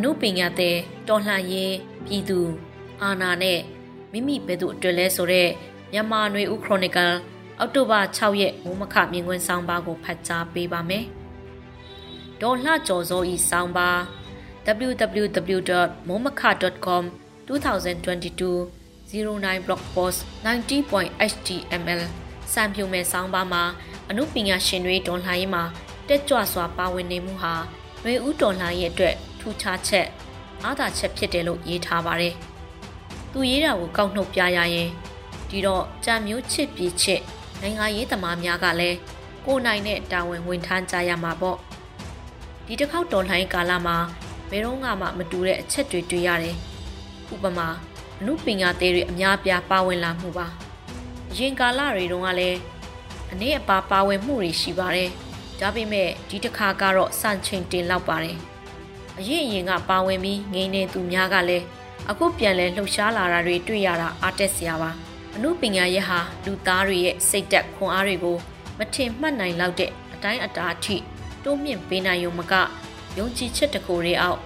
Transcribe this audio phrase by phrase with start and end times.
[0.00, 0.76] အမှုပညာတဲ့
[1.08, 1.74] တော်လှန်ရေး
[2.04, 2.40] ပြည်သူ
[3.02, 3.60] အာနာနဲ့
[4.12, 5.50] မိမိဘယ်သူအတွက်လဲဆိုတော့
[5.92, 7.14] မြန်မာနွေဦးခရိုနီကယ်
[7.58, 11.04] အောက်တိုဘာ6ရက်မိုးမခမြင်ကွင်းဆောင်ပါကိုဖတ်ကြားပေးပါမယ်။
[12.40, 13.90] ဒေါ်လှကျော်စောဤဆောင်ပါ
[14.88, 17.02] www.momaka.com
[17.48, 18.80] 2022
[19.10, 22.02] 09 blog post 90.html
[22.52, 23.62] စံပြုံမဲ့ဆောင်းပါမှာ
[24.08, 25.62] အမှုပညာရှင်တွေဒေါ်လှရေးမှာ
[26.08, 27.54] တက်ကြွစွာပါဝင်နေမှုဟာ
[28.02, 30.06] ຫນွေဦးဒေါ်လှရဲ့အတွက် ထူးခြားချက်
[30.64, 32.34] အားသာချက်ဖြစ်တယ်လို့ရေးထားပါတယ်။
[33.32, 34.90] သူရေးတာကိုကောက်နှုတ်ပြရရင်
[35.50, 37.20] ဒီတော့ကြာမျိုးချစ်ပြီးချစ်
[37.60, 38.96] နိုင်ငံရေးသမားများကလည်း
[39.46, 41.58] ကိုနိုင်တဲ့တာဝန်ဝင်ထမ်းကြရမှာပေါ့။
[42.66, 43.96] ဒီတစ်ခေါက်တော်လှန်ကာလမှာ
[44.50, 44.88] ဘယ်တော့မှ
[45.18, 46.56] မတူတဲ့အချက်တွေတွေ့ရတယ်။
[47.34, 47.68] ဥပမာ
[48.18, 50.46] အမှုပညာသေးတွေအများပြားပါဝင်လာမှုပါ။
[51.30, 52.58] အရင်ကာလတွေတုန်းကလည်း
[53.32, 55.10] အနေအပါပါဝင်မှုတွေရှိပါတယ်။
[55.60, 58.38] ဒါပေမဲ့ဒီတစ်ခါကတော့စံချိန်တင်လောက်ပါတယ်။
[59.20, 61.64] အရင်အရင်ကပါဝင်ပြီးငိမ့်နေသူများကလည်း
[62.10, 64.90] အခုပြန်လဲလှုပ်ရှားလာတာတွေတွေ့ရတာအားတက်စရာပါ။
[65.34, 68.36] အမှုပညာရဲ့ဟာလူသားတွေရဲ့စိတ်သက်ခွန်အားတွေကို
[68.78, 70.96] မထင်မှတ်နိုင်လောက်တဲ့အတိုင်းအတာအထိ
[71.44, 72.54] တိုးမြင့်ပေးနိုင်ုံမက
[73.18, 74.38] ယုံကြည်ချက်တကူတွေအောက်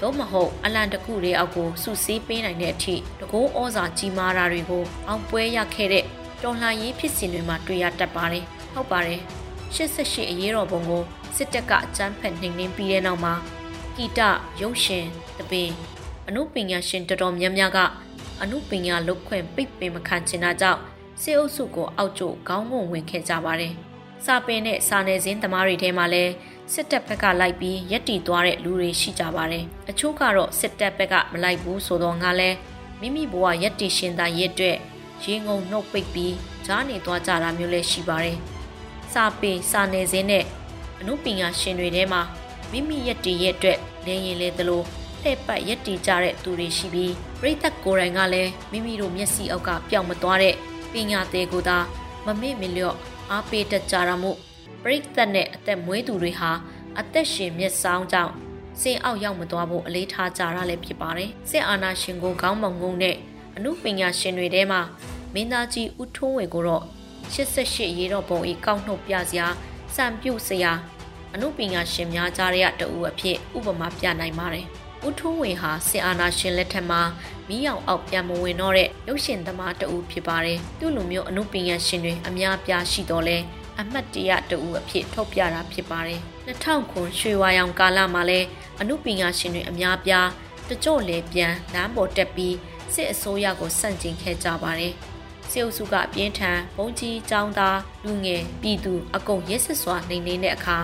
[0.00, 6.04] သို့မဟုတ်အလံတကူတွေအောက်ကိုစုစည်းပေးနိုင်တဲ့အထိတကိုးဩဇာကြီးမားတာတွေကိုအောင်ပွဲရခဲ့တဲ့
[6.42, 9.20] တော်လှန်ရေးဖြစ်စဉ်တွေမှာတွေ့ရတတ်ပါတယ်။ဟုတ်ပါတယ်။
[9.74, 11.02] 88အရေးတော်ပုံကို
[11.36, 13.34] စစ်တပ်ကအကြမ်းဖက်နှိမ်နင်းပြီးတဲ့နောက်မှာ
[13.98, 14.22] ဂီတ
[14.60, 15.06] ရုပ်ရှင်
[15.38, 15.70] တပင်
[16.28, 17.78] အမှုပညာရှင်တော်တော်များများက
[18.42, 20.80] အမှုပညာလုတ်ခွင့်ပိတ်ပင်မခံချင်တာကြောင့်
[21.20, 23.72] စေအုပ်စုကိုအောက်ကျခေါင်းငုံဝင်ခဲ့ကြပါတယ်။
[24.24, 26.32] စာပင်နဲ့စာနယ်ဇင်းသမားတွေထဲမှာလည်း
[26.72, 32.50] စစ်တပ်ဘက်ကလိုက်ပြီးရက်တီသွားတဲ့လူတွေရှိကြပါတယ်။အချို့ကတော့စစ်တပ်ဘက်ကမလိုက်ဘူးဆိုတော့ငါလဲ
[33.00, 34.76] မိမိဘဝရက်တီရှင်သားရဲ့အတွက်
[35.24, 36.34] ရေငုံနှုတ်ပိတ်ပြီး
[36.66, 38.36] ဂျားနေသွားကြတာမျိုးလည်းရှိပါတယ်။
[39.12, 40.44] စာပေစာနယ်ဇင်းနဲ့
[41.00, 42.22] အမှုပညာရှင်တွေထဲမှာ
[42.72, 44.82] မိမိရက်တီရဲ့အတွက်လင်းရင်လေသလို
[45.22, 50.54] လှည့်ပတ်ရက်တီကြတဲ့သူတွေရှိပြီးပြိသက်ကိုယ်တိုင်ကလည်းမိမိတို့မျက်စိအောက်ကပျောက်မသွားတဲ့
[50.92, 51.78] ပညာသေးကိုသာ
[52.26, 52.96] မမေ့မလျော့
[53.30, 54.36] အားပေးတတ်ကြတာမို့
[54.82, 56.50] ပရိသတ်နဲ့အသက်မွေးသူတွေဟာ
[57.00, 58.32] အသက်ရှင်မျက်စောင်းကြောင့်
[58.80, 63.16] စင်အောက်ရောက်မသွားဖို့အလေးထားကြတာလည်းဖြစ်ပါတယ်။စစ်အာဏာရှင်ကိုခေါင်းမုံငုံတဲ့
[63.56, 64.80] အမှုပညာရှင်တွေထဲမှာ
[65.34, 66.84] မင်းသားကြီးဦးထွန်းဝေကိုတော့
[67.34, 69.46] 88ရေတော့ပုံဤကောက်နှုတ်ပြစရာ
[69.94, 70.72] စံပြုတ်စရာ
[71.34, 74.66] အမှုပညာရှင်များကြားရတဲ့တူအဖြစ်ဥပမာပြနိုင်ပါတယ်။
[75.06, 77.02] ဦးထွန်းဝေဟာစစ်အာဏာရှင်လက်ထက်မှာ
[77.48, 83.38] မီးရောင်အောက်ပြန်မဝင်တော့တဲ့ရုပ်ရှင်သမားတဦးဖြစ်ပါတယ်။သူ့လိုမျိုးအမှုပညာရှင်တွေအများပြားရှိတော့လဲ
[83.80, 88.40] အမှတ်တရတဦးအဖြစ်ထုတ်ပြတာဖြစ်ပါတယ်2000ခုရွှေဝါရောင်ကာလမှာလဲ
[88.80, 90.28] အမှုပညာရှင်တွေအများပြား
[90.68, 92.56] တကြို့လေပြန်လမ်းပေါ်တက်ပြီး
[92.94, 94.94] စစ်အစိုးရကိုစန့်ကျင်ခဲ့ကြပါတယ်
[95.50, 100.78] စစ်အုပ်စုကအပြင်းထန်ဘုံကြီးចောင်းသားလူငယ်ပြည်သူအကုန်ရက်စစ်စွာနေနေတဲ့အခါ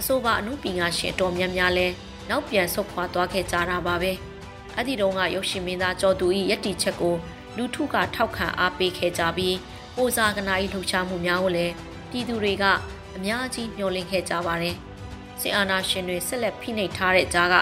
[0.00, 1.86] အဆိုပါအမှုပညာရှင်အတော်များများလဲ
[2.30, 4.12] နောက်ပြန်ဆုတ်ခွာသွားခဲ့ကြတာပါပဲ
[4.76, 7.16] အဲ့ဒီတုန်းကရုပ်ရှင်မင်းသားကျော်သူ၏ယက်တီချက်ကို
[7.56, 9.56] လူထုကထောက်ခံအားပေးခဲ့ကြပြီး
[9.96, 11.72] ပိုစာကနာ၏လှုပ်ရှားမှုများကိုလည်း
[12.10, 12.64] ပြည်သူတွေက
[13.16, 14.76] အများကြီးမျှော်လင့်ခဲ့ကြပါတယ်။
[15.40, 17.54] စစ်အာဏာရှင်တွေဆက်လက်ဖိနှိပ်ထားတဲ့ကြားက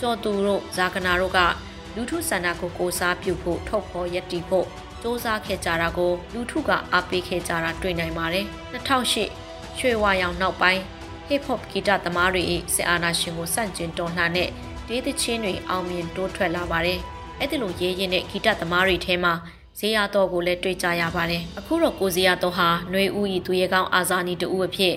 [0.00, 1.38] ကြော်သူတို့ဇာကနာတို့က
[1.94, 4.66] လူထုဆန္ဒကိုကိုစားပြုဖို့ထုတ်ဖော်ရည်တည်ဖို့
[5.00, 10.82] စ조사ခဲ့ကြတာကိုလူထုကအားပေးခဲ့ကြတာတွေ့နိုင်ပါတယ်။2008ရွှေဝါရောင်နောက်ပိုင်း
[11.32, 12.42] hip hop ဂီတသမားတွေ၏
[12.74, 14.48] စစ်အာဏာရှင်ကိုစန့်ကျင်တော်လှန်တဲ့
[14.88, 16.98] ဒေသချင်းတွေအောင်မြင်တိုးထွက်လာပါတယ်။
[17.38, 19.32] အဲ့ဒီလိုရေးရင်တဲ့ဂီတသမားတွေထဲမှာ
[19.78, 24.94] ဇေယျတော်ကိုလည်းတွေ့ကြရပါတယ်။အခုတော့ကိုဇေယျတော်ဟာຫນွေဦးဤသူရဲကောင်းအာဇာနည်တူအဖြစ်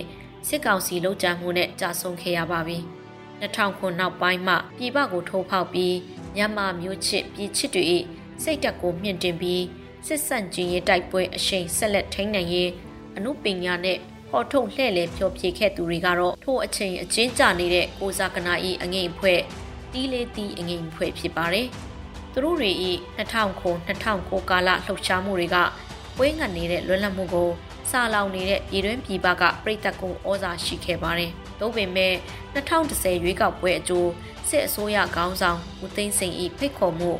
[0.48, 2.78] စစ်ကောင်စီလုံခြံမှုနဲ့ကြာဆုံးခဲ့ရပါပြီ။
[3.42, 5.94] 2000ခုနောက်ပိုင်းမှပြည်ပကိုထိုးဖောက်ပြီး
[6.36, 7.84] မြန်မာမျိုးချစ်ပြည်ချစ်တွေ၏
[8.42, 9.64] စိတ်တက်ကိုမြင့်တင်ပြီး
[10.06, 12.70] စစ်ဆန့်ကျင်ရေးတိုက်ပွဲအရှိန်ဆက်လက်ထိန်းနိုင်ရေး
[13.16, 13.98] အမှုပညာနဲ့
[14.36, 19.40] ဟော်ထုတ်လှဲ့လေဖြောပြခဲ့သူတွေကတော့ထို့အချိန်အချင်းကြနေတဲ့ကိုဇာကနာဤအငိမ့်ဖွဲ့
[19.92, 21.66] တီးလေးတီးအငိမ့်ဖွဲ့ဖြစ်ပါတယ်။
[22.32, 25.56] သူတို့တွေဤ2000ခု2009ကာလလှုပ်ရှားမှုတွေက
[26.18, 27.50] ဝင်းငတ်နေတဲ့လွတ်လပ်မှုကို
[27.90, 31.30] စာလောင်နေတဲ့ပြည်တွင်းပြည်ပကပြည်သက်ကိုဩဇာရှိခဲ့ပါတယ်။
[31.60, 32.14] သို့ပေမဲ့
[32.54, 34.10] 2010ရွေးကောက်ပွဲအကျိုး
[34.48, 37.10] စစ်အစိုးရခေါင်းဆောင်ဦးသိန်းစိန်၏ဖိတ်ခေါ်မှု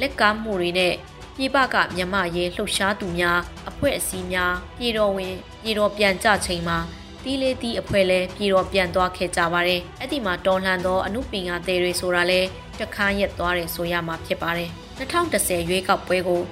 [0.00, 0.94] လက်ကားမှုတွေနဲ့
[1.36, 3.38] ပြည်ပကမြန်မာရေးလှုပ်ရှားသူများ
[3.68, 6.78] အဖွဲ့အစည်းများပြည်တော်ဝင်ပြည်တော်ပြန်ကြချိန်မှာ
[7.22, 12.40] တီးလေးတီးအဖွဲ့လဲပြည်တော်ပြန်သွားခဲ့ကြပါတယ်။အဲ့ဒီမှာတော်လှန်သောအမှုပညာသည်တွေဆိုတာလဲ
[12.80, 16.42] တခါရက်သွားတယ်ဆိုရမှာဖြစ်ပါတယ်2010ရွေးကောက်ပွဲကို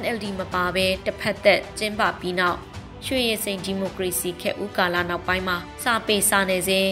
[0.00, 2.58] NLD မပါဘဲတစ်ဖက်သက်ကျင်းပပြီးနောက်
[3.06, 6.86] ရွှေရည်စိန်ဒီမိုကရေစီခေတ်ဦးကာလနောက်ပိုင်းမှာစာပေစာနယ်စဉ်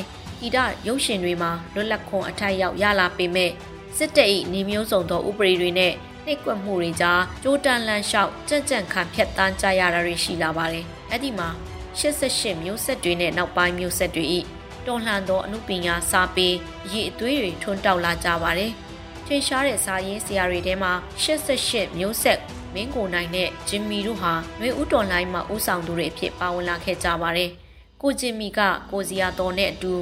[0.46, 3.50] ဤဒရုပ်ရှင်တွေမှာလွတ်လပ်ခွန်အထိုက်ရောက်ရလာပေမဲ့
[3.96, 5.94] စစ်တပ်၏နေမျိုးစုံသောဥပဒေတွေနဲ့
[6.30, 11.48] နှိပ်ကွက်မှုတွေကြားကြိုးတန်းလန်းလျှောက်ကြံ့ကြံ့ခံဖြတ်တန်းကြရတာတွေရှိလာပါတယ်။အဲ့ဒီမှာ
[11.98, 14.24] 88မျိုးဆက်တွေနဲ့နောက်ပိုင်းမျိုးဆက်တွေ၏
[14.86, 16.48] တွန်လှန်သောအမှုပညာစာပေ
[16.92, 18.72] ရည်အသွေးတွေထွန်းတောက်လာကြပါတယ်။
[19.26, 20.92] ထင်ရှားတဲ့စာရေးဆရာတွေထဲမှာ
[21.22, 22.38] 88မျိုးဆက်
[22.74, 27.50] မင်းကိုနိုင်နဲ့ဂျင်မီတို့ဟာနှွေဦးတော်လိုင်းမှာဦးဆောင်သူတွေအဖြစ်ပါဝင်လာခဲ့ကြပါတယ်။
[28.02, 28.60] ကိုဂျင်မီက
[28.90, 29.92] ကိုစီယာတော်နဲ့အတူ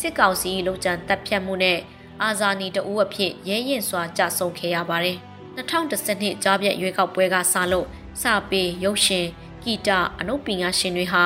[0.00, 1.78] စစ်ကောင်စီလုံခြံတပ်ဖြတ်မှုနဲ့
[2.22, 5.18] အာဇာနည်တဦးအဖြစ်ရဲရင်စွာကြဆုံခဲ့ရပါတယ်။
[5.58, 7.86] 2010နှစ်ကြားပြည့်ရွေးကောက်ပွဲကစလို့
[8.22, 9.26] စပေရုပ်ရှင်
[9.62, 9.88] ဂီတ
[10.20, 11.24] အနုပညာရှင်တွေဟာ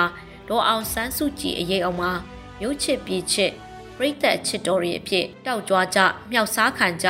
[0.48, 2.12] ဒေါ်အောင်ဆန်းစုကြည်အရေးအောင်မှာ
[2.60, 3.52] မြို့ချစ်ပြည်ချစ်
[3.96, 5.98] ပြိသက်ချစ်တော်တွေအဖြစ်တောက်ကြွားကြ
[6.30, 7.08] မြောက်စားခံကြ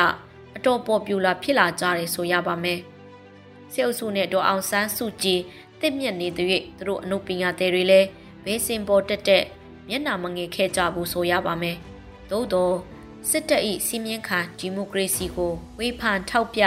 [0.57, 2.81] အတော်ပေါ်ပြူလာဖြစ်လာကြတယ်ဆိုရပါမယ်။
[3.73, 5.41] စေအုပ်စုနဲ့ဒေါ်အောင်ဆန်းစုကြည်
[5.81, 8.09] တစ်မြက်နေတဲ့၍သူတို့အနုပညာသည်တွေလည်း
[8.45, 9.45] ဘေးစင်ပေါ်တက်တက်
[9.89, 11.77] မျက်နှာမငယ်ခဲ့ကြဘူးဆိုရပါမယ်။
[12.31, 12.75] သို့တော့
[13.29, 16.63] စစ်တပ်၏စီမင်းခံဒီမိုကရေစီကိုဝေဖန်ထောက်ပြ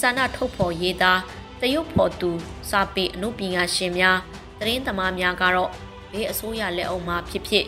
[0.00, 1.20] စာနာထုတ်ဖော်ရေးသား
[1.60, 2.30] တရုတ်ဖော်သူ
[2.70, 4.18] စာပေအနုပညာရှင်များ
[4.58, 5.70] သတင်းသမားများကတော့
[6.12, 7.64] ဘေးအစိုးရလက်အောက်မှာဖြစ်ဖြစ်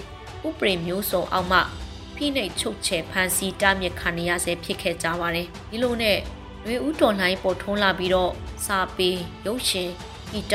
[0.47, 1.61] ဥပဒေမျိုးစုံအောက်မှ
[2.15, 6.19] ဖိနှိပ်ချုပ်ချယ်ဖန်ဆီးတားမြစ်ခံရဆဲဖြစ်ခဲ့ကြပါတယ်ဒီလိုနဲ့
[6.67, 8.33] ရွေဦးတော်လှိုင်းပေါ်ထွန်းလာပြီးတော့
[8.67, 9.11] စာပေ
[9.47, 9.91] ရုပ်ရှင်
[10.33, 10.55] ဂီတ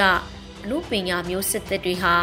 [0.64, 2.16] အနုပညာမျိုးစစ်သက်တွေဟာ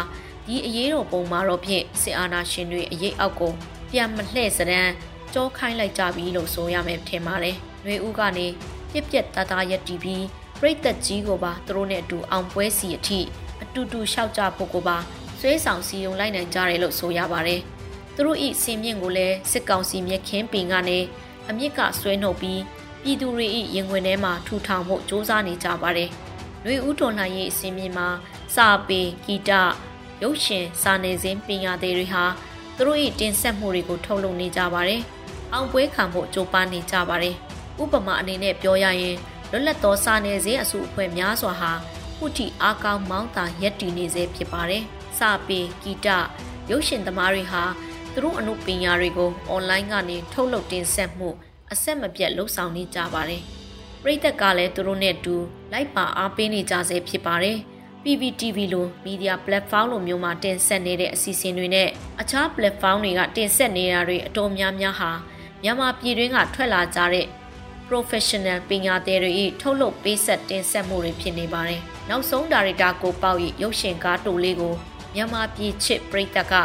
[0.47, 3.51] ဒီအရေးတော်ပုံမှာတော့ဖြင့်စစ်အာဏာရှင်တွေအရေးအောက်ကို
[3.91, 4.89] ပြန်မလှည့်စရန်
[5.33, 7.55] ကြောခိုင်းလိုက်ကြပြီလို့ဆိုရမယ်ထင်ပါတယ်။
[7.85, 8.47] ရွေဦးကနေ
[8.91, 10.25] ပြက်ပြက်သားသားရက်တီးပြီး
[10.59, 13.19] ပြိသက်ကြီးကိုပါသူတို့နဲ့အတူအောင်ပွဲစီအထိ
[13.63, 14.97] အတူတူရှောက်ကြဖို့ကိုပါ
[15.39, 17.61] ဆွဲဆောင်စီယုံလိုက်နိုင်ကြတယ်လို့ဆိုရပါတယ်။
[18.15, 20.99] သူတို့ဤစင်မြင့်ကိုလည်းစစ်ကောင်စီမြက်ခင်းပင်ကနေ
[21.49, 22.61] အမြင့်ကဆွဲနှုတ်ပြီး
[23.03, 26.09] ပြည်သူတွေဤရင်ဝင်ထဲမှာထူထောင်ဖို့စ조사နေကြပါတယ်။
[26.65, 28.07] လွေဦးတော်လှန်ရေးအစင်မြင့်မှာ
[28.55, 29.51] စာပေဂီတ
[30.21, 32.23] ရုပ်ရှင်စာနယ်ဇင်းပညာသည်တွေဟာ
[32.75, 35.01] သူတို့၏တင်ဆက်မှုတွေကိုထုတ်လုပ်နေကြပါတယ်။
[35.53, 37.35] အောင်ပွဲခံဖို့ကြိုးပမ်းနေကြပါတယ်။
[37.81, 39.17] ဥပမာအနေနဲ့ပြောရရင်
[39.51, 41.71] လွတ်လပ်သောစာနယ်ဇင်းအစုအဖွဲ့များစွာဟာ
[42.17, 44.83] ခုထိအားကောင်းမောင်းတာရက်တည်နေစေဖြစ်ပါတယ်။
[45.17, 46.07] စာပေဂီတ
[46.69, 47.63] ရုပ်ရှင်သမားတွေဟာ
[48.13, 51.29] သူတို့အမှုပညာတွေကိုအွန်လိုင်းကနေထုတ်လုပ်တင်ဆက်မှု
[51.71, 53.41] အဆက်မပြတ်လှုပ်ဆောင်နေကြပါတယ်။
[54.03, 55.35] ပြည်သက်ကလည်းသူတို့နဲ့တူ
[55.71, 57.57] လိုက်ပါအားပေးနေကြဆဲဖြစ်ပါတယ်။
[58.03, 61.89] PPTV လို media platform လိုမျိုးမှာတင်ဆက်နေတဲ့အစီအစဉ်တွေနဲ့
[62.21, 65.11] အခြား platform တွေကတင်ဆက်နေတာတွေအတော်များများဟာ
[65.63, 67.25] မြန်မာပြည်တွင်းကထွက်လာကြတဲ့
[67.89, 69.31] professional ပညာသည်တွေ၏
[69.61, 74.73] ထုတ်လုပ်ပေးဆက်တင်ဆက်မှုတွေဖြစ်နေပါတယ်။နောက်ဆုံးဒါရိုက်တာကိုပေါ့၏ရုပ်ရှင်ကားတိုလေးကို
[75.15, 76.55] မြန်မာပြည်ချစ်ပရိသတ်က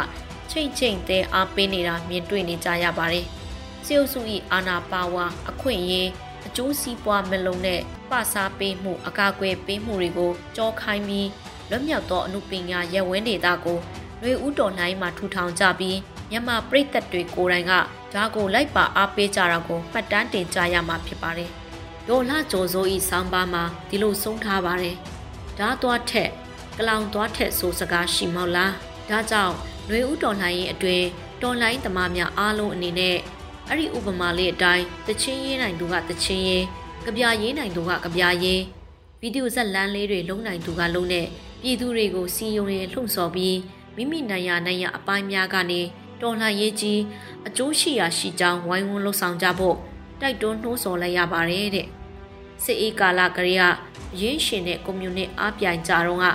[0.51, 3.25] ချိန်ချိန်သေးအားပေးနေတာမြင်တွေ့နေကြရပါတယ်။
[3.85, 4.19] စီအုပ်စု၏
[4.51, 6.09] အာနာပါဝါအခွင့်အရေး
[6.47, 11.29] အကျိုးစီးပွားမလုံးနဲ့ပစားပေးမှုအကာအကွယ်ပေးမှုတွေကိုကြောခိုင်းပြီး
[11.69, 13.79] လွတ်မြောက်သောအမှုပညာရပ်ဝန်းဒေသကို
[14.21, 15.97] လွေဦးတော်လှိုင်းမှာထူထောင်ကြပြီး
[16.29, 17.73] မြန်မာပြည်သက်တွေကိုယ်တိုင်က
[18.15, 21.49] ဒါကိုလိုက်ပါအားပေးကြတာကိုမှတ်တမ်းတင်ကြရမှာဖြစ်ပါတယ်။
[22.07, 24.95] ဒေါ်လာကျော်စိုးဤဆောင်းပါးမှာဒီလိုဆုံးထားပါတယ်။
[25.57, 26.29] ဓာသွားထက်
[26.77, 28.71] ကလောင်သွားထက်ဆိုစကားရှိမောက်လား။
[29.09, 29.53] ဒါကြောင့်
[29.87, 31.03] ຫນွေဦးတော်လှန်ရေးအတွင်
[31.41, 33.17] တော်လှန်သမားများအားလုံးအနေနဲ့
[33.69, 36.65] အဲ့ဒီဥပမာလေးအတိုင်းတချင်းရေးနိုင်သူကတချင်းရေး
[37.03, 38.61] ကြပြရေးနိုင်သူကကြပြရေး
[39.21, 41.27] ဗီဒီယိုဇက်လမ်းလေးတွေလုံးနိုင်သူကလုံးနဲ့
[41.61, 43.57] ပြည်သူတွေကိုစီယုံရင်လှုံ့ဆော်ပြီး
[43.95, 45.81] မိမိနိုင်ရနိုင်ရအပိုင်းများကနေ
[46.21, 46.99] တော်လှန်ရေးကြီး
[47.47, 49.77] အကျိုးရှိရာရှိကြောင်းဝိုင်းဝန်းလှုပ်ဆောင်ကြဖို့
[50.21, 51.87] တိုက်တွန်းနှိုးဆော်လိုက်ရပါတယ်တဲ့
[52.63, 53.63] စစ်အေးကာလကလေးက
[54.21, 56.25] ရင်းရှင်တဲ့ကွန်မြူနစ်အားပြိုင်ကြတော့က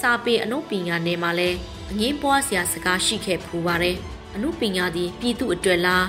[0.00, 1.50] စာပေအနုပညာနယ်မှာလဲ
[1.90, 3.96] အငင်းပွားစရာစကားရှိခဲ့ဖူးပါတယ်
[4.34, 6.06] အနုပညာသည်ပြည်သူအတွက်လား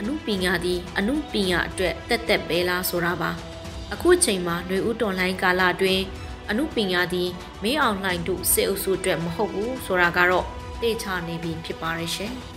[0.00, 3.30] အနုပညာသည်အနုပညာအတွက်တက်တက်ပဲလားဆိုတာပါ
[3.92, 6.02] အခုချိန်မှာຫນွေဦးတော်လိုင်းကာလအတွင်း
[6.50, 7.28] အနုပညာသည်
[7.62, 10.46] မင်းအောင်လှိုင်တို့စစ်အုပ်စုအတွက်မဟုတ်ဘူးဆိုတာကတော့
[10.80, 12.34] သိချနေပြီဖြစ်ပါရဲ့ရှင်။